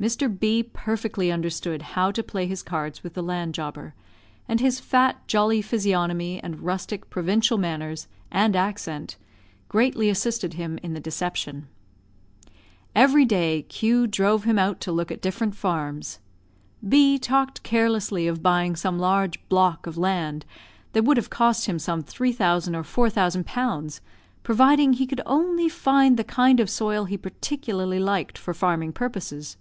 Mr. 0.00 0.28
B 0.38 0.62
perfectly 0.62 1.32
understood 1.32 1.82
how 1.82 2.12
to 2.12 2.22
play 2.22 2.46
his 2.46 2.62
cards 2.62 3.02
with 3.02 3.14
the 3.14 3.22
land 3.22 3.52
jobber; 3.52 3.96
and 4.46 4.60
his 4.60 4.78
fat, 4.78 5.26
jolly 5.26 5.60
physiognomy, 5.60 6.40
and 6.40 6.60
rustic, 6.60 7.10
provincial 7.10 7.58
manners 7.58 8.06
and 8.30 8.54
accent, 8.54 9.16
greatly 9.68 10.08
assisted 10.08 10.54
him 10.54 10.78
in 10.84 10.94
the 10.94 11.00
deception. 11.00 11.66
Every 12.94 13.24
day 13.24 13.62
Q 13.62 14.06
drove 14.06 14.44
him 14.44 14.56
out 14.56 14.80
to 14.82 14.92
look 14.92 15.10
at 15.10 15.20
different 15.20 15.56
farms. 15.56 16.20
B 16.88 17.18
talked 17.18 17.64
carelessly 17.64 18.28
of 18.28 18.40
buying 18.40 18.76
some 18.76 19.00
large 19.00 19.40
"block" 19.48 19.84
of 19.88 19.98
land, 19.98 20.46
that 20.92 21.04
would 21.04 21.16
have 21.16 21.28
cost 21.28 21.66
him 21.66 21.80
some 21.80 22.02
3000 22.04 22.76
or 22.76 22.84
4000 22.84 23.44
pounds, 23.46 24.00
providing 24.44 24.92
he 24.92 25.08
could 25.08 25.22
only 25.26 25.68
find 25.68 26.16
the 26.16 26.22
kind 26.22 26.60
of 26.60 26.70
soil 26.70 27.06
he 27.06 27.18
particularly 27.18 27.98
liked 27.98 28.38
for 28.38 28.54
farming 28.54 28.92
purposes. 28.92 29.56